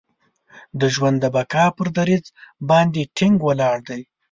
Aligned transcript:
د 0.79 0.81
ژوند 0.95 1.17
د 1.21 1.25
بقا 1.35 1.65
پر 1.77 1.87
دریځ 1.97 2.25
باندې 2.69 3.01
ټینګ 3.17 3.37
ولاړ 3.47 3.77
دی. 3.89 4.01